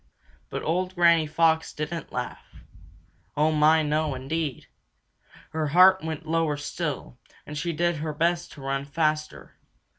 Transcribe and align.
But 0.49 0.63
old 0.63 0.95
Granny 0.95 1.27
Fox 1.27 1.73
didn't 1.73 2.11
laugh 2.11 2.55
oh, 3.37 3.51
my, 3.51 3.83
no, 3.83 4.15
indeed! 4.15 4.65
Her 5.51 5.67
heart 5.67 6.03
went 6.03 6.25
lower 6.27 6.57
still, 6.57 7.19
and 7.45 7.55
she 7.55 7.71
did 7.71 7.97
her 7.97 8.11
best 8.11 8.51
to 8.53 8.61
run 8.61 8.83
faster. 8.85 9.53